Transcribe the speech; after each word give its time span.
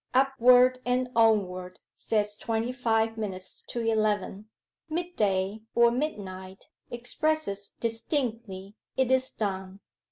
"Upward 0.15 0.79
and 0.83 1.09
onward" 1.15 1.79
says 1.95 2.35
twenty 2.35 2.71
five 2.71 3.17
minutes 3.17 3.61
to 3.67 3.81
eleven. 3.81 4.49
Mid 4.89 5.15
day 5.15 5.61
or 5.75 5.91
midnight 5.91 6.69
expresses 6.89 7.75
distinctly 7.79 8.73
"It 8.97 9.11
is 9.11 9.29
done." 9.29 9.79